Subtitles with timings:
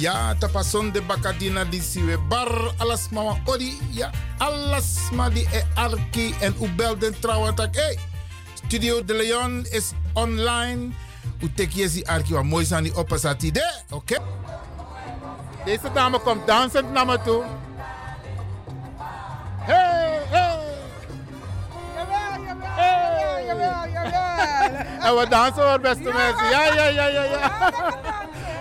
[0.00, 5.60] Ja, tapason de bakadina di siwe bar, alas mama odi, ja, alas ma di e
[5.76, 7.98] arki en u belden trouwen tak, hey,
[8.54, 10.96] Studio De Leon is online,
[11.42, 14.16] u tek jesi arki wa mooi zijn die oppasati de, oké?
[15.64, 17.44] Deze dame komt dansend naar me toe.
[19.58, 20.58] Hey, hey!
[21.96, 24.40] Jawel, jawel, jawel.
[25.00, 26.48] En we dansen hoor, beste mensen.
[26.50, 28.19] Ja, ja, ja, ja, ja.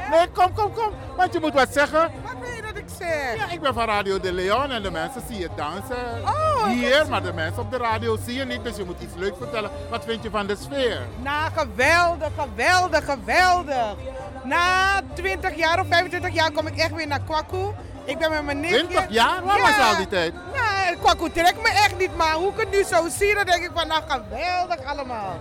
[0.10, 0.92] Nee, kom, kom, kom.
[1.18, 2.12] Want je moet wat zeggen.
[2.24, 3.36] Wat wil je dat ik zeg?
[3.36, 7.06] Ja, ik ben van Radio De Leon en de mensen zien je dansen Oh, hier,
[7.10, 8.64] maar de mensen op de radio zie je niet.
[8.64, 9.72] Dus je moet iets leuks vertellen.
[9.90, 11.00] Wat vind je van de sfeer?
[11.22, 13.95] Nou, geweldig, geweldig, geweldig.
[14.44, 17.66] Na 20 jaar of 25 jaar kom ik echt weer naar Kwaku.
[18.06, 18.88] Ik ben met mijn nichtje.
[18.88, 19.44] 20 jaar?
[19.44, 20.33] Waar was je al die tijd?
[20.33, 23.64] Nou, Kwaku trekt me echt niet, maar hoe ik het nu zo zie, dan denk
[23.64, 25.39] ik van, nou, geweldig allemaal.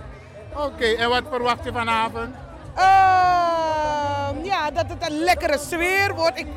[0.55, 2.35] Oké, en wat verwacht je vanavond?
[2.75, 3.98] Ehm,
[4.43, 6.39] ja, dat het een lekkere sfeer wordt.
[6.39, 6.47] Ik,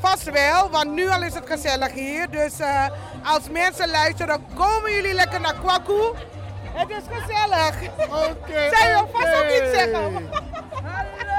[0.00, 2.30] vast wel, want nu al is het gezellig hier.
[2.30, 2.86] Dus eh,
[3.24, 6.02] als mensen luisteren, komen jullie lekker naar Kwaku.
[6.72, 7.74] Het is gezellig.
[8.08, 8.68] Oké.
[8.76, 10.30] Zij wil vast ook iets zeggen.
[10.82, 11.36] Hallo.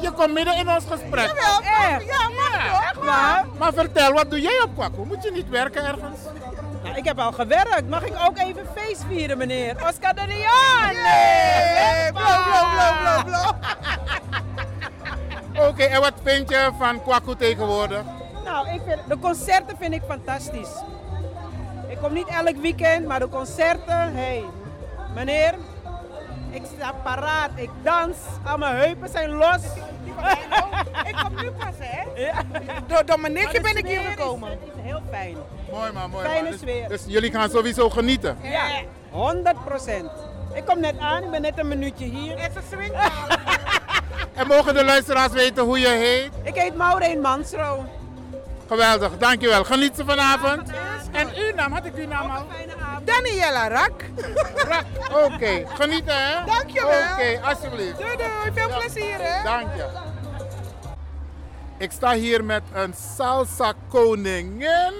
[0.00, 1.26] Je, komt midden, in ons gesprek.
[1.26, 2.04] Jawel, Echt?
[2.04, 3.02] ja, maar Ja.
[3.04, 5.04] Maar, Maar vertel, wat doe jij op Kwaku?
[5.04, 6.18] Moet je niet werken ergens?
[6.84, 7.88] Nou, ik heb al gewerkt.
[7.88, 9.74] Mag ik ook even feest vieren, meneer?
[9.88, 10.96] Oscar de Leon!
[13.24, 13.56] Blauw.
[15.68, 18.02] Oké, en wat vind je van Kwaku tegenwoordig?
[18.44, 20.82] Nou, ik vind, de concerten vind ik fantastisch.
[21.88, 24.44] Ik kom niet elk weekend, maar de concerten, hey,
[25.14, 25.54] meneer,
[26.50, 29.62] ik sta paraat, ik dans, al mijn heupen zijn los.
[31.06, 32.22] Ik kom nu pas, hè?
[32.22, 32.32] Ja.
[32.86, 34.50] Door, door mijn nichtje ben ik hier sfeer is- gekomen.
[34.50, 35.36] Het is heel fijn.
[35.70, 36.50] Mooi man, mooi Fijne man.
[36.50, 36.88] Dus, sfeer.
[36.88, 38.36] dus jullie gaan sowieso genieten.
[38.42, 38.62] Ja,
[39.10, 40.10] 100 procent.
[40.54, 42.38] Ik kom net aan, ik ben net een minuutje hier.
[42.40, 42.92] Het is een swing.
[44.34, 46.30] En mogen de luisteraars weten hoe je heet?
[46.42, 47.84] Ik heet Maureen Mansro.
[48.68, 49.64] Geweldig, dankjewel.
[49.64, 50.70] Geniet ze vanavond.
[51.14, 52.44] En uw naam, had ik uw naam al?
[52.50, 53.06] Fijne avond.
[53.06, 54.04] Daniela Rak.
[54.54, 54.84] Rak.
[55.24, 56.44] Oké, genieten hè?
[56.44, 57.12] Dankjewel.
[57.12, 57.98] Oké, alsjeblieft.
[57.98, 58.78] Doei doei, veel Ja.
[58.78, 59.42] plezier hè.
[59.42, 59.86] Dank je.
[61.78, 64.92] Ik sta hier met een salsa koningin.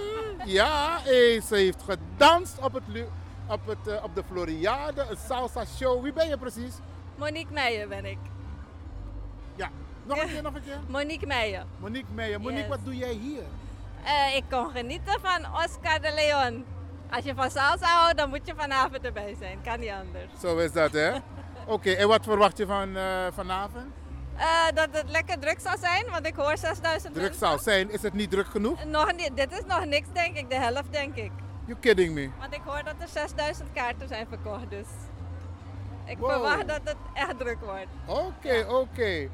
[0.44, 3.08] Ja, eh, ze heeft gedanst op, het, lu-
[3.48, 6.02] op, het, eh, op de Floriade, een salsa show.
[6.02, 6.74] Wie ben je precies?
[7.16, 8.18] Monique Meijer ben ik.
[9.56, 9.68] Ja,
[10.06, 10.78] nog een keer, nog een keer.
[10.88, 11.64] Monique Meijer.
[11.78, 12.40] Monique Meijer.
[12.40, 12.68] Monique, Yes.
[12.68, 13.42] wat doe jij hier?
[14.04, 16.64] Eh, ik kon genieten van Oscar de Leon.
[17.10, 19.58] Als je van salsa houdt, dan moet je vanavond erbij zijn.
[19.64, 20.40] Kan niet anders.
[20.40, 21.12] Zo is dat, hè?
[21.66, 23.86] Oké, en wat verwacht je van eh, vanavond?
[24.36, 27.90] Eh, dat het lekker druk zal zijn, want ik hoor 6000 Druk zal zijn.
[27.90, 28.84] Is het niet druk genoeg?
[28.84, 30.50] Nog niet, dit is nog niks, denk ik.
[30.50, 31.30] De helft, denk ik.
[31.66, 32.30] You kidding me?
[32.38, 34.86] Want ik hoor dat er 6000 kaarten zijn verkocht, dus...
[36.06, 36.30] Ik Wow.
[36.30, 37.86] verwacht dat het echt druk wordt.
[38.06, 39.28] Oké, oké.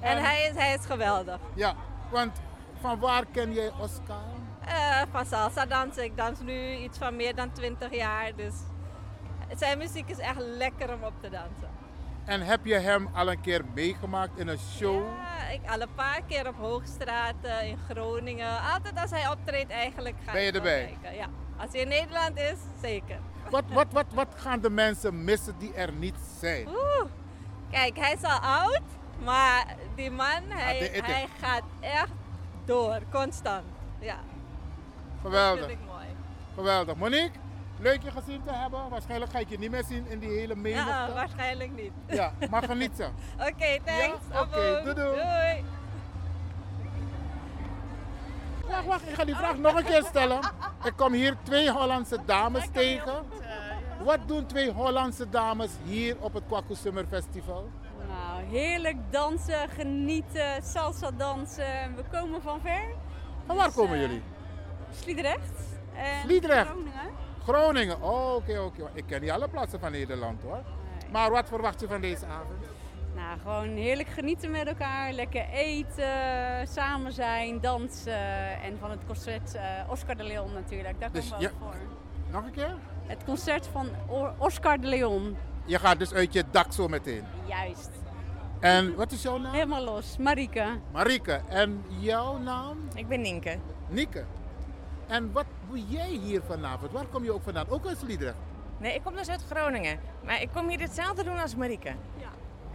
[0.00, 1.38] En hij is, hij is geweldig.
[1.54, 1.74] Ja,
[2.10, 2.40] want
[2.84, 4.22] van waar ken jij Oscar?
[4.66, 6.04] Eh, van salsa dansen.
[6.04, 8.54] Ik dans nu iets van meer dan 20 jaar, dus...
[9.56, 11.68] Zijn muziek is echt lekker om op te dansen.
[12.24, 15.02] En heb je hem al een keer meegemaakt in een show?
[15.16, 18.60] Ja, ik al een paar keer op Hoogstraat eh, in Groningen.
[18.74, 20.96] Altijd als hij optreedt eigenlijk ga Ben je erbij?
[21.00, 21.18] kijken.
[21.18, 21.26] Ja.
[21.56, 23.18] Als hij in Nederland is, zeker.
[23.50, 26.68] Wat, wat, wat, wat gaan de mensen missen die er niet zijn?
[26.68, 27.10] Oeh.
[27.70, 28.82] Kijk, hij is al oud,
[29.24, 32.12] maar die man, hij, dit- dit- hij gaat echt
[32.64, 33.64] door, constant.
[33.98, 34.22] Ja, dat
[35.22, 36.06] Geweldig, vind ik mooi.
[36.54, 36.96] geweldig.
[36.96, 37.38] Monique,
[37.78, 38.88] Leuk je gezien te hebben.
[38.88, 40.88] Waarschijnlijk ga ik je niet meer zien in die hele menigte.
[40.90, 41.92] Ja, waarschijnlijk niet.
[42.06, 43.08] Ja, maar geniet ze.
[43.38, 44.18] Oké, thanks.
[44.32, 44.40] Ja?
[44.40, 45.14] Oké, doei, doei.
[45.14, 45.64] Doei.
[48.68, 50.38] Wacht, wacht, ik ga die vraag nog een keer stellen.
[50.84, 53.14] Ik kom hier twee Hollandse dames tegen.
[54.02, 57.70] Wat doen twee Hollandse dames hier op het Kwaku Summer Festival?
[58.50, 61.94] Heerlijk dansen, genieten, salsa dansen.
[61.96, 62.84] We komen van ver.
[63.46, 64.22] Van waar Dus, komen eh, jullie?
[65.00, 65.60] Sliedrecht.
[65.96, 66.66] En Sliedrecht.
[66.68, 67.12] Groningen.
[67.42, 68.02] Groningen.
[68.02, 68.90] Oh, oké, oké.
[68.92, 70.52] Ik ken niet alle plaatsen van Nederland hoor.
[70.52, 71.10] Nee.
[71.10, 72.58] Maar wat verwacht je van deze avond?
[73.14, 75.12] Nou, gewoon heerlijk genieten met elkaar.
[75.12, 76.08] Lekker eten,
[76.68, 78.60] samen zijn, dansen.
[78.62, 81.00] En van het concert eh, Oscar de Leon natuurlijk.
[81.00, 81.74] Daar Dus komen we ook voor.
[82.30, 82.76] Nog een keer?
[83.06, 83.88] Het concert van
[84.38, 85.36] Oscar de Leon.
[85.64, 87.24] Je gaat dus uit je dak zo meteen.
[87.46, 87.90] Juist.
[88.64, 89.52] En wat is jouw naam?
[89.52, 90.16] Helemaal los.
[90.16, 90.66] Marike.
[90.92, 91.40] Marieke.
[91.48, 92.78] En jouw naam?
[92.94, 93.58] Ik ben Nienke.
[93.88, 94.24] Nieke.
[95.06, 96.92] En wat doe jij hier vanavond?
[96.92, 97.68] Waar kom je ook vandaan?
[97.68, 98.36] Ook uit Sliedrecht?
[98.78, 99.98] Nee, ik kom dus uit Groningen.
[100.24, 101.92] Maar ik kom hier hetzelfde doen als Marieke.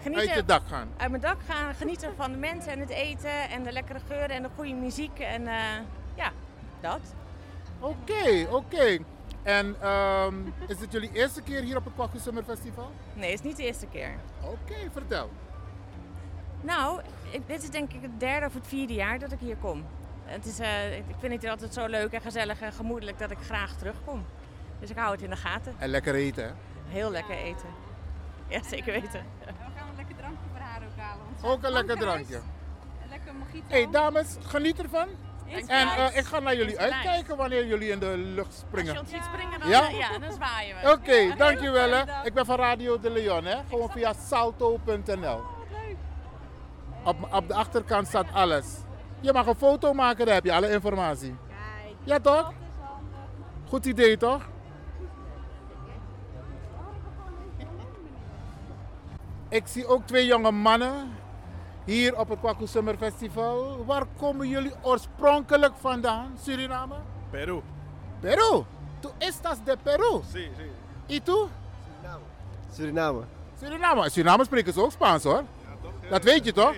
[0.02, 0.90] Genieten, Uit je dak gaan?
[0.98, 4.30] uit mijn dak gaan, genieten van de mensen en het eten en de lekkere geuren
[4.30, 5.20] en de goede muziek.
[5.20, 5.56] En eh,
[6.16, 6.32] ja,
[6.82, 7.00] dat.
[7.80, 8.98] Oké, oké.
[9.44, 10.36] En ehm,
[10.68, 12.92] is het jullie eerste keer hier op het Kwaku Summer Festival?
[13.14, 14.12] Nee, het is niet de eerste keer.
[14.44, 15.30] Oké, vertel.
[16.62, 17.02] Nou,
[17.46, 19.86] dit is denk ik het derde of het vierde jaar dat ik hier kom.
[20.26, 23.32] Het is, eh, ik vind het hier altijd zo leuk en gezellig en gemoedelijk dat
[23.32, 24.26] ik graag terugkom.
[24.80, 25.74] Dus ik hou het in de gaten.
[25.78, 26.52] En lekker eten, hè?
[26.88, 27.68] Heel lekker eten.
[28.48, 29.24] Ja, zeker weten.
[29.46, 31.26] We gaan een lekker drankje voor haar ook halen.
[31.42, 32.36] Ook een lekker drank drankje.
[33.04, 33.68] Een lekker mojito.
[33.68, 35.08] Hé, hey, dames, geniet ervan.
[35.46, 36.94] Is En eh, ik ga naar jullie Is nice.
[36.94, 38.94] uitkijken wanneer jullie in de lucht Als springen.
[38.94, 39.88] je ons ziet springen, dan, Ja?
[39.90, 40.92] ja, dan zwaaien we.
[40.92, 41.92] Oké, dankjewel.
[41.92, 42.26] Hè.
[42.26, 43.58] Ik ben van Radio de Leon, hè.
[43.70, 45.42] Gewoon via salto.nl.
[47.04, 48.66] Op, op de achterkant staat alles.
[49.20, 51.36] Je mag een foto maken, daar heb je alle informatie.
[52.04, 52.52] Ja, toch?
[53.68, 54.42] Goed idee, toch?
[59.50, 61.18] Ik zie ook twee jonge mannen
[61.86, 63.86] hier op het Kwaku Summer Festival.
[63.86, 66.38] Waar komen jullie oorspronkelijk vandaan?
[66.42, 66.96] Suriname?
[67.30, 67.62] Peru.
[68.20, 68.66] Peru.
[69.00, 70.22] Tu estás de Peru.
[70.34, 70.70] Sí, sí.
[71.08, 71.50] Y tú?
[72.74, 73.24] Suriname.
[73.60, 74.10] Suriname.
[74.10, 75.44] Suriname spreken ze ook Spaans hoor.
[76.10, 76.76] Dat weet je toch?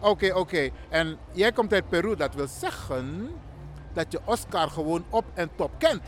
[0.00, 0.70] Oké, oké.
[0.88, 2.16] En jij komt uit Peru.
[2.16, 3.30] Dat wil zeggen
[3.92, 6.02] dat je Oscar gewoon op en top kent.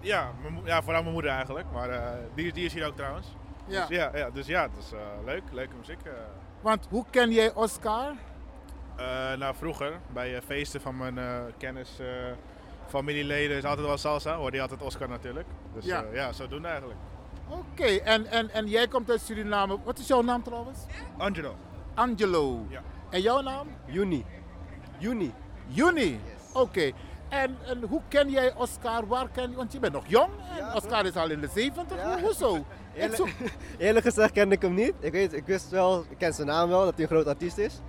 [0.00, 0.32] Ja,
[0.64, 1.66] ja, vooral mijn moeder eigenlijk.
[1.72, 2.02] Maar eh,
[2.34, 3.26] die, die is hier ook trouwens.
[3.66, 3.86] Ja.
[3.86, 5.42] Dus ja, ja, dus ja het is eh, leuk.
[5.52, 6.00] Leuke muziek.
[6.04, 6.12] eh.
[6.60, 8.12] Want hoe ken jij Oscar?
[9.38, 11.18] Nou, vroeger bij feesten van mijn
[11.58, 11.90] kennis,
[12.86, 14.34] familieleden is altijd wel salsa.
[14.36, 15.46] Hoorde je altijd Oscar natuurlijk.
[15.74, 16.00] Dus Ja.
[16.00, 16.98] ja, ja zo doen eigenlijk.
[17.48, 19.78] Oké, en, en, en jij komt uit Suriname.
[19.84, 20.78] Wat is jouw naam trouwens?
[21.16, 21.54] Angelo.
[21.98, 22.66] Angelo.
[22.68, 22.80] Ja.
[23.10, 23.66] En jouw naam?
[23.86, 24.24] Juni.
[24.98, 25.32] Juni.
[25.66, 26.20] Juni.
[26.52, 26.90] Oké.
[27.28, 29.06] En, en hoe ken jij Oscar?
[29.06, 29.56] Waar ken je?
[29.56, 30.28] Want je bent nog jong.
[30.50, 31.96] En Ja, Oscar is al in de 70.
[31.96, 32.12] Ja.
[32.12, 32.64] Hoe- Hoezo?
[32.94, 33.26] Eerlijk, zo-
[33.84, 34.92] eerlijk gezegd kende ik hem niet.
[35.00, 37.58] Ik, weet, ik wist wel, ik ken zijn naam wel, dat hij een groot artiest
[37.58, 37.80] is.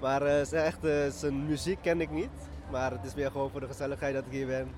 [0.00, 0.78] Maar eh, zijn, echt,
[1.16, 2.30] zijn muziek ken ik niet.
[2.70, 4.68] Maar het is meer gewoon voor de gezelligheid dat ik hier ben.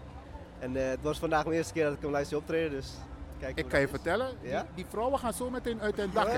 [0.58, 2.92] En eh, het was vandaag mijn eerste keer dat ik hem live zie optreden, dus
[3.54, 3.90] Ik kan je is.
[3.90, 4.60] vertellen, Ja?
[4.60, 6.28] die, die vrouwen gaan zo meteen uit hun dak.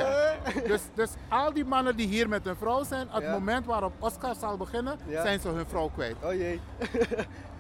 [0.66, 3.92] Dus, dus al die mannen die hier met hun vrouw zijn, op het moment waarop
[3.98, 6.16] Oscar zal beginnen, zijn ze hun vrouw kwijt.
[6.22, 6.60] Oh jee,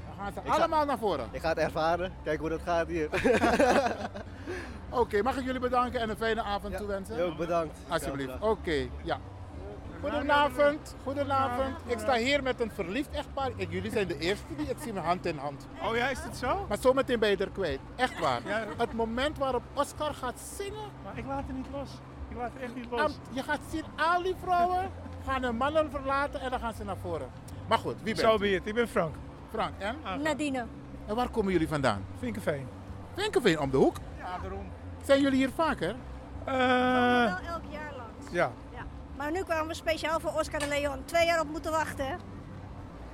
[0.06, 1.28] Dan gaan ze Ik ga- allemaal naar voren.
[1.30, 2.12] ik ga het ervaren.
[2.24, 3.08] Kijk hoe dat gaat hier.
[4.90, 7.16] Oké, mag ik jullie bedanken en een fijne avond toewensen?
[7.16, 7.78] Jo, bedankt.
[7.88, 8.32] Alsjeblieft.
[8.40, 9.18] Oké, ja.
[10.10, 11.76] Goedenavond, goedenavond.
[11.86, 13.50] Ik sta hier met een verliefd echtpaar.
[13.56, 15.66] Ik, jullie zijn de eerste die ik zie met hand in hand.
[15.82, 16.66] Oh ja, is het zo?
[16.68, 17.80] Maar zometeen ben je er kwijt.
[17.96, 18.40] Echt waar.
[18.44, 18.64] Ja.
[18.76, 21.88] Het moment waarop Oscar gaat zingen, Maar ik laat het niet los.
[22.28, 24.90] Ik laat het echt niet en je gaat zien, al die vrouwen
[25.26, 27.28] gaan hun mannen verlaten en dan gaan ze naar voren.
[27.68, 28.38] Maar goed, wie bent Zo u?
[28.38, 28.66] be it.
[28.66, 29.14] Ik ben Frank.
[29.50, 29.96] Frank, en?
[30.22, 30.66] Nadine.
[31.06, 32.04] En waar komen jullie vandaan?
[32.18, 32.66] Vinkenveen.
[33.14, 33.96] Vinkenveen om de hoek.
[34.18, 34.66] Ja, daarom.
[35.04, 35.94] Zijn jullie hier vaker?
[36.44, 38.30] Wel elk jaar langs.
[38.30, 38.50] ja.
[39.16, 41.04] Maar nu kwamen we speciaal voor Oscar de Leon.
[41.04, 42.18] Twee jaar op moeten wachten.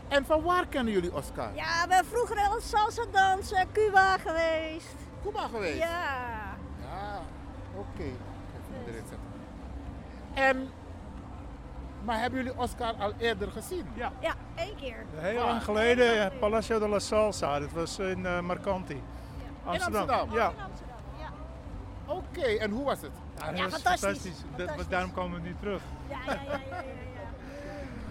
[0.09, 1.55] En van waar kennen jullie Oscar?
[1.55, 4.95] Ja, we zijn vroeger al salsa dansen, Cuba geweest.
[5.23, 5.79] Cuba geweest?
[5.79, 6.17] Ja.
[6.81, 7.21] Ja,
[7.75, 8.05] oké.
[8.87, 9.19] Zetten.
[10.35, 10.71] En,
[12.05, 13.87] maar hebben jullie Oscar al eerder gezien?
[13.95, 14.13] Ja.
[14.21, 15.05] Ja, één keer.
[15.15, 15.47] Heel Waar?
[15.47, 17.59] lang geleden, eh, Palacio de la Salsa.
[17.59, 19.03] Dat was in eh, Marcanti.
[19.65, 20.01] Amsterdam.
[20.01, 20.37] Amsterdam?
[20.39, 20.49] Ja.
[20.51, 20.97] In Amsterdam.
[21.19, 21.29] Ja,
[22.07, 23.11] Oké, en hoe was het?
[23.41, 24.23] Ja, Ja, fantastisch.
[24.23, 24.89] Dat- Fantastisch.
[24.89, 25.83] daarom komen we nu terug.
[26.09, 26.81] ja, ja, ja, ja, ja,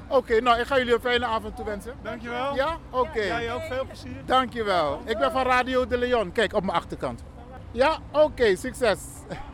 [0.09, 0.15] ja.
[0.15, 1.93] Oké, nou ik ga jullie een fijne avond toewensen.
[2.01, 2.55] Dankjewel.
[2.55, 2.77] Ja?
[2.89, 3.19] Oké.
[3.21, 4.25] Jij ook veel plezier.
[4.25, 5.01] Dankjewel.
[5.05, 6.31] Ik ben van Radio de Leon.
[6.31, 7.23] Kijk, op mijn achterkant.
[7.71, 7.97] Ja?
[8.11, 8.99] Oké, succes.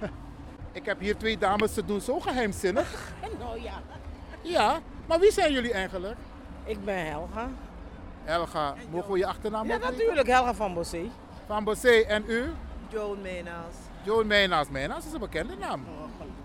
[0.72, 3.12] ik heb hier twee dames, ze doen zo geheimzinnig.
[3.40, 3.74] Nou ja,
[4.42, 6.16] Ja, maar wie zijn jullie eigenlijk?
[6.64, 7.48] ik ben Helga.
[8.24, 11.10] Helga, mogen we je achternaam Ja, natuurlijk Helga van Bossé.
[11.48, 12.52] Van Bossé en u?
[12.90, 13.76] Joan Menaas.
[14.06, 14.70] Joan Meijnaas.
[14.70, 15.86] Meijnaas is een bekende naam.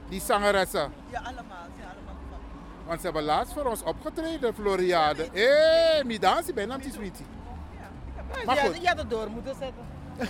[0.09, 0.93] Die zangeressen.
[1.11, 1.67] Ja, allemaal.
[1.79, 2.41] Ja, allemaal.
[2.87, 5.29] Want ze hebben laatst voor ons opgetreden, Floriade.
[5.33, 7.27] Hé, hey, mi dansie bij naam Sweetie.
[8.47, 8.81] Maar ja, goed.
[8.83, 9.87] Je had het door moeten zetten.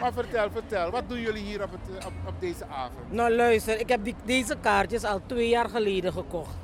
[0.00, 0.90] Maar vertel, vertel.
[0.90, 3.12] Wat doen jullie hier op, het, eh, op, op deze avond?
[3.12, 6.56] Nou luister, ik heb die, deze kaartjes al twee jaar geleden gekocht.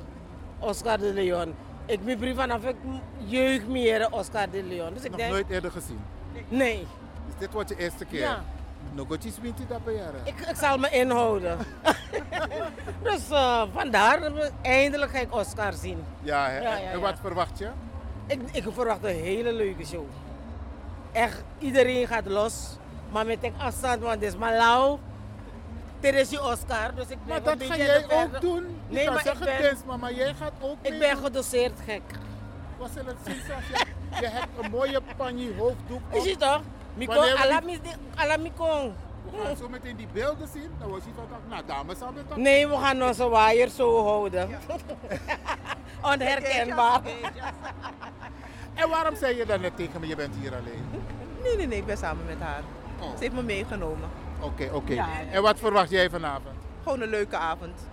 [0.59, 1.55] Oscar de Leon.
[1.85, 2.75] Ik ben brief vanaf ik
[3.17, 4.93] jeugd meer Oscar de Leon.
[4.93, 5.99] Dus ik Nog denk, nooit eerder gezien.
[6.47, 6.87] nee,
[7.27, 8.19] Is dit wat je eerste keer?
[8.19, 8.43] Ja.
[8.93, 10.21] Nog wat je Sweetie dat jaren.
[10.23, 11.57] ik, ik zal me inhouden.
[13.03, 16.03] dus eh, vandaar, eindelijk ga ik Oscar zien.
[16.21, 16.59] Ja, hè?
[16.59, 16.99] Ja, ja, En ja.
[16.99, 17.69] wat verwacht je?
[18.27, 20.05] Ik, ik verwacht een hele leuke show.
[21.11, 22.77] Echt, iedereen gaat los.
[23.11, 24.99] Maar met een afstand, want dit is maar lauw.
[25.99, 28.63] Dit is je Oscar, dus ik Maar dat ga jij ook doen.
[28.87, 32.01] Je Nee, maar ik zeggen ben, dance, maar jij gaat ook ik ben gedoseerd gek.
[32.77, 33.85] Wat zal het zien zoals je,
[34.21, 36.15] je hebt een mooie panje hoofddoek op.
[36.15, 36.61] Is het toch?
[36.97, 37.37] Miko, Wanneer
[39.31, 40.69] we gaan zo meteen die beelden zien.
[40.79, 42.37] Dan was je van, nou dames, hebben toch?
[42.37, 44.49] Nee, we gaan onze waaier zo houden.
[46.11, 47.01] Onherkenbaar.
[48.73, 50.85] En waarom zei je dan net tegen me, je bent hier alleen?
[51.43, 52.61] Nee, nee, nee, ik ben samen met haar.
[52.99, 53.09] Oh.
[53.11, 54.09] Ze heeft me meegenomen.
[54.39, 54.93] Oké, oké.
[54.93, 55.07] Ja.
[55.31, 56.55] En wat verwacht jij vanavond?
[56.83, 57.87] Gewoon een leuke avond.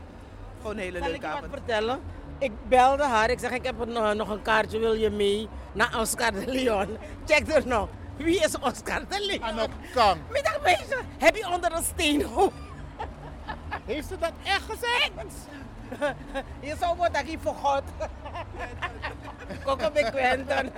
[0.61, 1.53] Gewoon een hele Zal ik leuke je wat avond.
[1.53, 2.01] vertellen?
[2.39, 6.01] Ik belde haar, ik zeg ik heb een, nog een kaartje, wil je mee naar
[6.01, 6.97] Oscar de Leon?
[7.27, 7.89] Check er nog.
[8.17, 9.43] Wie is Oscar de Leon?
[9.97, 10.19] Aan.
[10.31, 12.27] Middag meisje, heb je onder een steen
[13.85, 15.13] Heeft ze dat echt gezegd?
[16.61, 17.83] Je zou worden hier voor God.
[19.65, 20.73] Koko bij Quentin.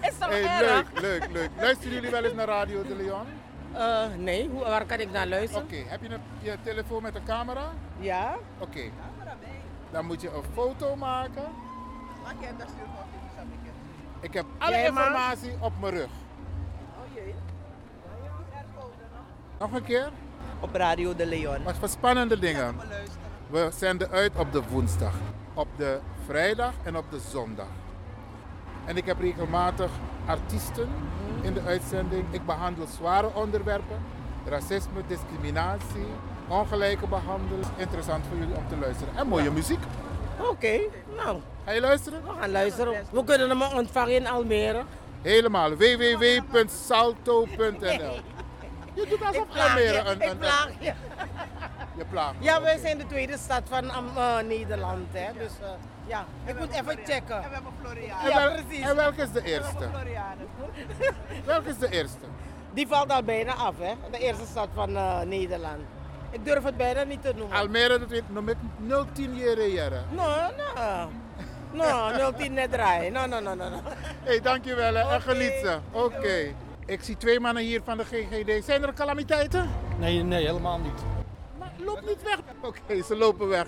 [0.00, 0.92] Is toch Hey, erg?
[0.92, 1.50] leuk, leuk, leuk.
[1.60, 3.26] Luisteren jullie wel eens naar Radio de Leon?
[3.72, 5.62] Eh, nee, hoe, waar kan ik naar luisteren?
[5.64, 7.72] Oké, heb je een, je telefoon met een camera?
[7.98, 8.36] Ja.
[8.58, 8.90] Oké.
[9.90, 11.44] Dan moet je een foto maken.
[14.26, 16.08] Ik heb alle Jij informatie op mijn rug.
[19.58, 20.10] Nog een keer?
[20.60, 21.62] Op Radio de Leon.
[21.62, 22.76] Wat voor spannende dingen.
[23.50, 25.14] We zenden uit op de woensdag,
[25.54, 27.66] op de vrijdag en op de zondag.
[28.84, 29.90] En ik heb regelmatig
[30.26, 30.88] artiesten
[31.42, 32.24] in de uitzending.
[32.30, 33.98] Ik behandel zware onderwerpen.
[34.44, 36.06] Racisme, discriminatie,
[36.48, 37.66] ongelijke behandeling.
[37.76, 39.16] Interessant voor jullie om te luisteren.
[39.16, 39.80] En mooie muziek.
[40.40, 40.80] Oké,
[41.16, 41.40] nou.
[41.64, 42.22] Ga je luisteren?
[42.22, 43.06] We gaan luisteren.
[43.12, 44.82] We kunnen hem ontvangen in Almere.
[45.22, 45.70] Helemaal.
[45.76, 48.16] www.salto.nl
[48.94, 50.20] Je doet alsof Almere je, een...
[50.20, 50.92] ik een, plaag je.
[51.96, 52.34] Je plaagt.
[52.38, 55.06] Ja, wij zijn de tweede stad van eh, Nederland.
[55.12, 55.32] Hè.
[55.32, 55.68] Dus eh,
[56.06, 57.36] ja, ik moet even checken.
[57.42, 58.18] En we hebben Florian.
[58.24, 58.84] En, Ja, wel- precies.
[58.84, 59.88] en welke is de eerste?
[61.44, 62.18] Welke is de eerste?
[62.74, 63.92] Die valt al bijna af, hè?
[64.10, 65.80] De eerste stad van eh, Nederland.
[66.36, 67.56] Ik durf het bijna niet te noemen.
[67.56, 68.56] Almere, dat weet ik nog met
[69.12, 70.04] 010 jaren jaren.
[70.10, 70.24] No,
[70.56, 71.08] no.
[71.72, 73.12] No, 010 net draaien.
[73.12, 73.68] No, no, no, no.
[73.68, 73.80] no.
[74.24, 75.14] hey, dankjewel hè.
[75.14, 75.78] en geniet ze.
[75.92, 76.54] Oké.
[76.86, 78.64] Ik zie twee mannen hier van de GGD.
[78.64, 79.70] Zijn er calamiteiten?
[79.98, 81.02] Nee, nee, helemaal niet.
[81.58, 82.38] Maar loop niet weg.
[82.60, 83.66] Oké, ze lopen weg.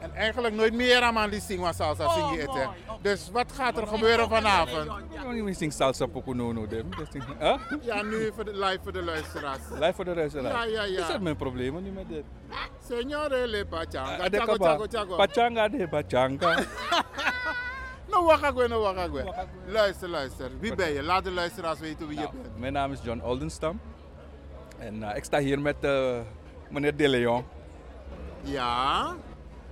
[0.00, 2.54] En eigenlijk nooit meer aan die zingen salsa Oh, het.
[2.54, 2.66] hè.
[3.02, 4.90] Dus wat gaat er gebeuren vanavond?
[5.46, 6.90] Ik sing salsa poco no no dem.
[6.98, 7.56] Dat ding- Huh?
[7.80, 9.60] Ja, nu voor de, live voor de luisteraars.
[9.78, 10.52] Live voor de luisteraar.
[10.52, 11.00] Ja, ja, ja.
[11.00, 12.24] Is dat mijn probleem nu met dit?
[12.88, 14.16] Signore le pachanga.
[14.24, 15.16] Ah, de Chago, chago, chago.
[15.16, 16.58] Pachanga de pachanga.
[18.10, 19.34] No wakagwe, no wakagwe.
[19.66, 20.50] Luister, luister.
[20.60, 21.02] Wie ben je?
[21.02, 22.58] Laat de luisteraars weten wie je Nou, bent.
[22.58, 23.80] mijn naam is John Oldenstam.
[24.78, 26.18] En eh, ik sta hier met eh,
[26.70, 27.44] meneer De Leon.
[28.42, 29.14] Ja.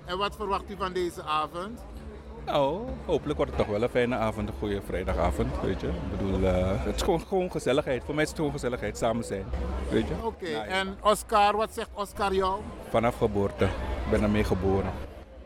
[0.09, 1.81] En wat verwacht u van deze avond?
[2.47, 5.87] Nou, hopelijk wordt het toch wel een fijne avond, een goede vrijdagavond, weet je.
[5.87, 8.05] Ik bedoel, eh, het is gewoon, gewoon gezelligheid.
[8.05, 9.45] Voor mij is het gewoon gezelligheid, samen zijn,
[9.91, 10.15] weet je.
[10.23, 10.65] Oké, Nou, ja.
[10.65, 12.61] en Oscar, wat zegt Oscar jou?
[12.88, 13.65] Vanaf geboorte.
[13.65, 14.93] Ik ben ermee geboren.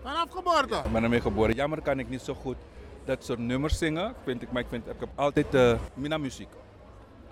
[0.03, 0.77] Vanaf geboorte?
[0.85, 1.55] Ik ben ermee geboren.
[1.55, 2.57] Jammer kan ik niet zo goed
[3.05, 6.49] dat soort nummers zingen, vind ik, maar ik, vind, ik heb altijd uh, mina muziek.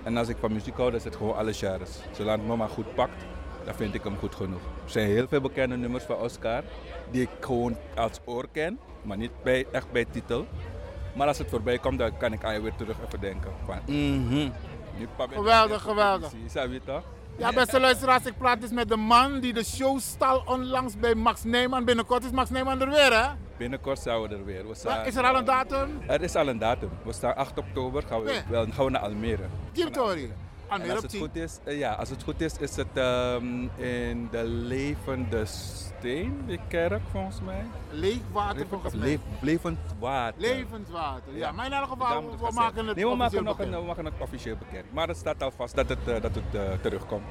[0.02, 1.98] En als ik van muziek hou, dan is het gewoon alle genres.
[2.12, 3.24] Zolang het me maar goed pakt,
[3.64, 4.60] dan vind ik hem goed genoeg.
[4.84, 6.62] Er zijn heel veel bekende nummers van Oscar,
[7.10, 10.46] die ik gewoon als oor ken, maar niet bij, echt bij titel.
[11.14, 13.50] Maar als het voorbij komt, dan kan ik aan je weer terug even denken.
[13.66, 13.78] Van.
[14.98, 16.30] Nu pak ik- Geweldig, geweldig.
[16.30, 17.02] Precies, Snap je toch?
[17.36, 21.14] Ja, beste luisteraars, ik praat dus met de man die de show stal onlangs bij
[21.14, 21.84] Max Nijman.
[21.84, 23.28] Binnenkort is Max Nijman er weer, hè?
[23.56, 24.68] Binnenkort zijn we er weer.
[24.68, 26.00] We staan, Is er al een datum?
[26.06, 26.90] Er is al een datum.
[27.04, 28.40] We staan 8 oktober, gaan we, Nee.
[28.48, 29.42] wel, gaan we naar Almere.
[29.92, 30.32] Tori.
[30.70, 31.20] En als het 10.
[31.20, 36.42] goed is, eh, ja, als het goed is, is het ehm, in de Levende Steen,
[36.46, 37.64] die kerk volgens mij.
[37.90, 39.08] Leefwater volgens mij.
[39.08, 40.40] Leef- levend water.
[40.40, 41.36] Levend water.
[41.36, 43.86] Ja, maar in elk geval, we, maken het Nee, we maken, officieel nog een, we
[43.86, 44.92] maken het officieel bekend.
[44.92, 47.24] Maar het staat al vast dat het, eh, dat het eh, terugkomt.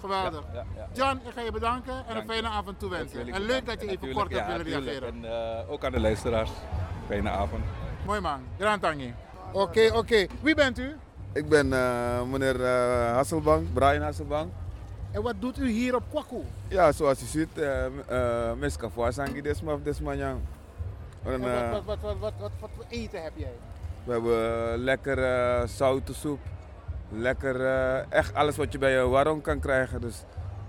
[0.00, 0.44] Geweldig.
[0.52, 0.88] Ja, ja, ja.
[0.92, 3.28] John, ik ga je bedanken en een fijne avond toewensen.
[3.28, 5.24] En leuk dat je En even kort hebt ja, willen reageren.
[5.24, 6.50] En ook aan de luisteraars.
[7.06, 7.64] Fijne avond.
[8.06, 9.14] Mooi man, Grand Tangi.
[9.52, 10.26] Oké, oké.
[10.42, 10.96] Wie bent u?
[11.32, 14.52] Ik ben eh, meneer eh, Hasselbank, Brian Hasselbank.
[15.10, 16.42] En wat doet u hier op Kwaku?
[16.68, 20.40] Ja, zoals u ziet, uh, uh, Miska Voasangi desma of desmanjang.
[21.24, 23.52] En wat, wat, wat, wat, wat, wat, wat voor eten heb jij?
[24.04, 26.38] We hebben lekker uh, zoute soep.
[27.08, 30.00] Lekker, uh, echt alles wat je bij je warong kan krijgen.
[30.00, 30.24] Dus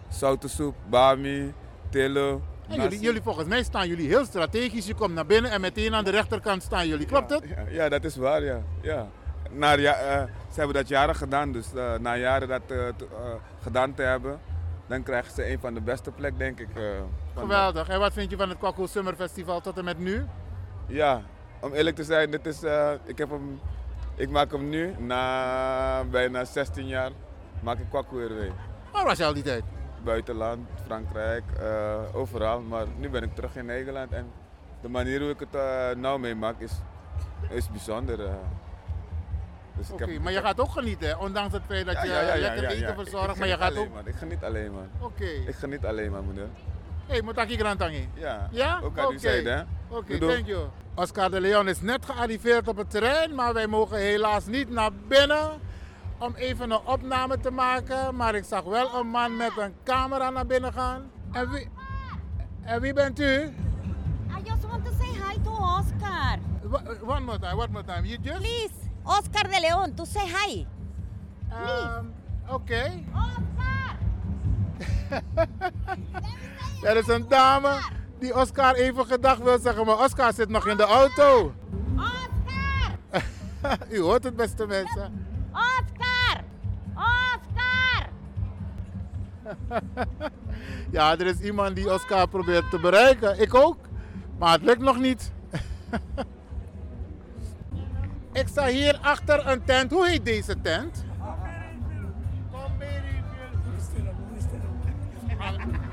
[0.10, 1.54] zoute soep, bami,
[1.90, 2.42] telo.
[2.68, 4.88] Jullie, jullie, volgens mij staan jullie heel strategisch.
[4.88, 7.06] Je komt naar binnen en meteen aan de rechterkant staan jullie.
[7.06, 7.46] Klopt ja, het?
[7.50, 8.62] Ja, ja, dat is waar, ja.
[8.82, 9.08] ja.
[9.52, 12.88] Na, ja uh, ze hebben dat jaren gedaan, dus uh, na jaren dat uh,
[13.62, 14.40] gedaan te hebben,
[14.88, 16.68] dan krijgen ze een van de beste plek, denk ik.
[17.36, 17.90] Geweldig.
[17.90, 20.26] En wat vind je van het Kwaku Summer Festival tot en met nu?
[20.88, 21.22] Ja,
[21.60, 22.64] om eerlijk te zijn, dit is,
[23.06, 23.60] ik, heb hem,
[24.16, 27.12] ik maak hem nu, na bijna 16 jaar,
[27.60, 28.52] maak ik Kwaku weer mee.
[28.92, 29.64] Waar was je al die tijd?
[30.04, 31.44] Buitenland, Frankrijk,
[32.14, 32.62] overal.
[32.62, 34.32] Maar nu ben ik terug in Nederland en
[34.82, 35.54] de manier hoe ik het
[35.98, 36.72] nou meemaak is,
[37.50, 38.20] is bijzonder.
[39.82, 42.34] Dus Oké, okay, maar je gaat ook genieten, ondanks het feit dat ja, je ja,
[42.34, 43.94] ja, lekker eten verzorgt, maar je gaat alleen, ook...
[43.94, 44.08] Man.
[44.08, 44.88] Ik geniet alleen man.
[45.00, 45.24] Oké.
[45.24, 45.44] Okay.
[45.48, 46.48] Ik geniet alleen man meneer.
[47.06, 48.10] Hé, hey, Motaki Grantangi.
[48.14, 48.76] Ja, ja?
[48.76, 49.06] aan okay.
[49.06, 50.68] Oké, okay, thank you.
[50.96, 54.92] Oscar de Leon is net gearriveerd op het terrein, maar wij mogen helaas niet naar
[55.08, 55.50] binnen
[56.18, 58.16] om even een opname te maken.
[58.16, 61.12] Maar ik zag wel een man met een camera naar binnen gaan.
[61.32, 61.70] En wie,
[62.62, 63.26] en wie bent u?
[63.26, 66.38] I just want to say hi to Oscar.
[67.06, 68.08] One more time, one more time.
[68.08, 68.40] You just...
[68.40, 68.91] Please.
[69.04, 70.66] Oscar de Leon, to say hi.
[71.52, 72.14] Um,
[72.48, 72.54] Oké.
[72.54, 73.06] Okay.
[73.14, 73.98] Oscar!
[76.90, 77.80] er is een dame
[78.20, 81.54] die Oscar even gedag wil zeggen, maar Oscar zit nog in de auto.
[81.96, 83.22] Oscar!
[83.96, 85.28] U hoort het, beste mensen.
[85.52, 86.44] Oscar!
[86.96, 88.10] Oscar!
[90.92, 93.42] ja, er is iemand die Oscar probeert te bereiken.
[93.42, 93.78] Ik ook,
[94.38, 95.32] maar het lukt nog niet.
[98.34, 99.92] Ik sta hier achter een tent.
[99.92, 101.04] Hoe heet deze tent?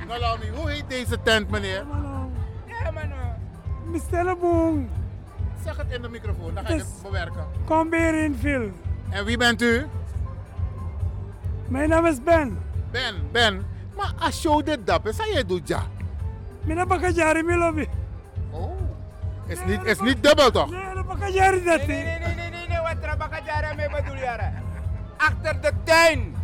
[0.07, 1.85] Nalami, hoe heet deze tent, meneer?
[3.85, 4.37] Mr.
[4.40, 4.88] Boom.
[5.64, 7.46] Zeg het in de microfoon, dan ga ik het bewerken.
[7.64, 8.74] Kom weer in.
[9.11, 9.87] En wie bent u?
[11.68, 12.59] Mijn naam is Ben.
[12.90, 13.66] Ben, Ben.
[13.96, 15.83] Maar als je dit dap is, jij doet ja.
[16.64, 17.88] Mina bakajari mi lobby.
[19.48, 19.54] Oh.
[19.54, 20.70] Is niet, is niet dubbel toch?
[20.70, 20.80] Nee,
[21.37, 24.37] Nee, nee, nee, nee, nee, wat er bakajari mee bedoel je?
[25.16, 26.37] Achter de tuin.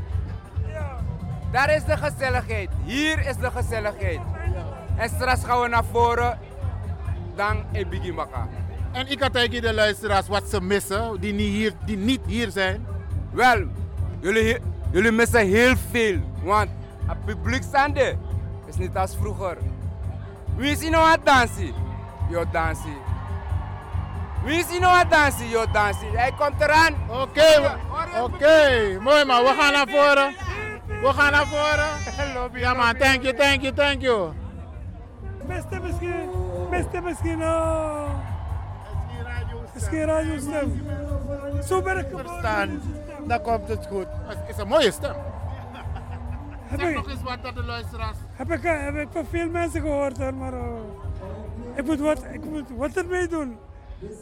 [1.52, 2.68] Daar is de gezelligheid.
[2.84, 4.20] Hier is de gezelligheid.
[4.96, 6.38] En straks gaan we naar voren.
[7.36, 8.48] Dan Ebigi Maka.
[8.92, 12.50] En ik had tegen de luisteraars wat ze missen, die niet hier, die niet hier
[12.50, 12.86] zijn.
[13.30, 13.64] Wel,
[14.20, 14.58] jullie,
[14.90, 16.18] jullie missen heel veel.
[16.42, 16.68] Want
[17.06, 18.16] het publiek er.
[18.66, 19.56] is niet als vroeger.
[20.56, 21.83] Wie is nou aan dansen?
[22.28, 22.96] Jo dansen.
[24.44, 25.48] Wie is nou aan dansen?
[25.48, 26.10] Jo dansen.
[26.12, 26.94] Hij komt eraan.
[27.08, 27.56] Oké, okay,
[28.20, 28.34] oké.
[28.34, 28.96] Okay.
[28.96, 30.34] Mooi man, we gaan naar voren.
[30.86, 32.60] We gaan naar voren.
[32.60, 34.32] Ja man, thank you, thank you, thank you.
[35.46, 36.30] Beste misschien,
[36.70, 37.42] beste misschien.
[37.42, 38.08] Oh.
[39.74, 40.82] Misschien radio stem.
[41.66, 42.80] Zo ben ik verstaan.
[43.26, 44.06] Dan komt het goed.
[44.26, 45.14] Het is een mooie stem.
[46.64, 48.16] Heb zeg ik, nog eens wat tot de luisteraars.
[48.32, 50.60] Heb ik, heb ik van veel mensen gehoord hoor, maar uh,
[51.76, 53.58] ik, moet wat, ik moet wat ermee doen.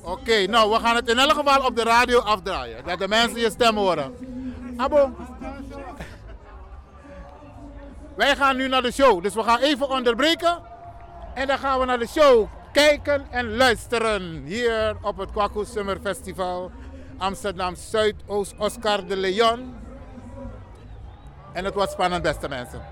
[0.03, 2.85] Oké, nou we gaan het in elk geval op de radio afdraaien.
[2.85, 4.15] Dat de mensen je stem horen.
[4.77, 5.11] Abo.
[8.17, 10.59] Wij gaan nu naar de show, dus we gaan even onderbreken.
[11.35, 14.43] En dan gaan we naar de show kijken en luisteren.
[14.45, 16.71] Hier op het Kwaku Summer Festival.
[17.19, 19.75] Amsterdam Zuidoost Oscar de Leon.
[21.53, 22.83] En het wordt spannend, beste mensen.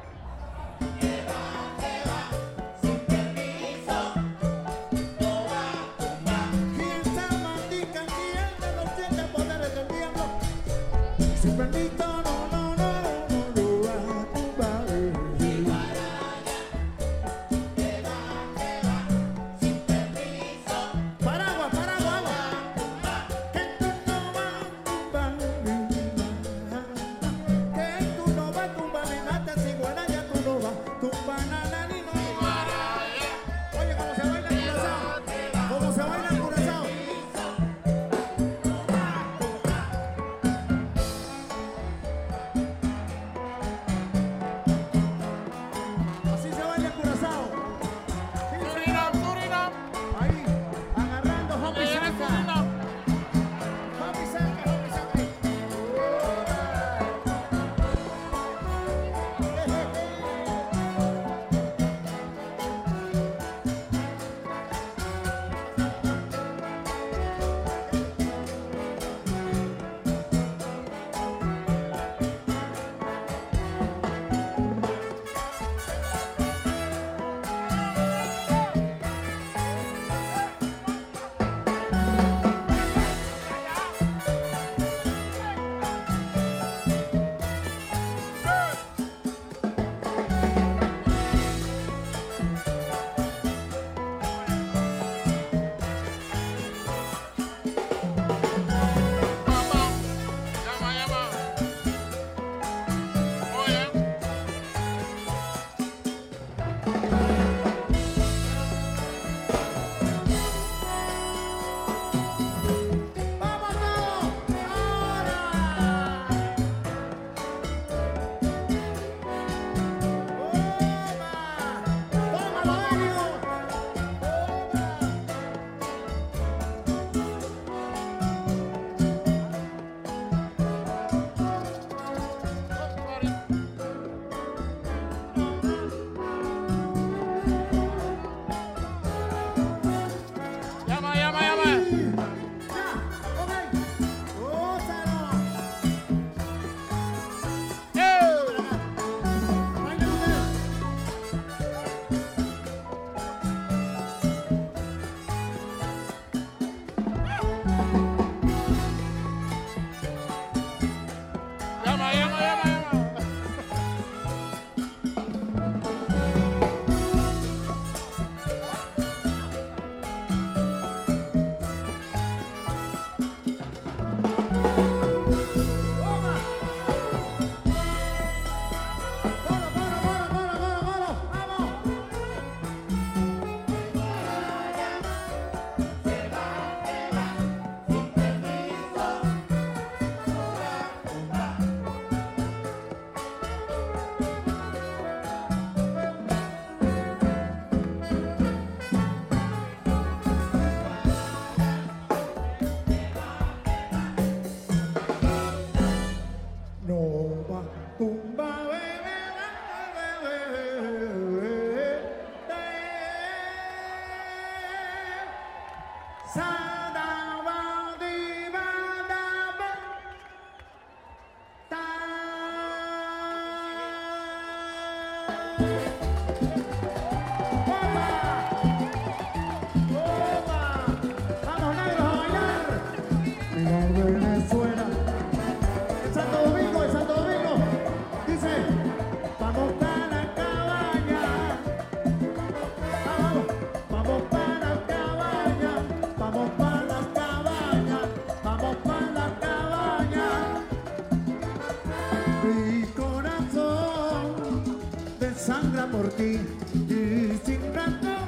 [256.00, 256.40] por ti
[256.88, 258.24] y sin razón,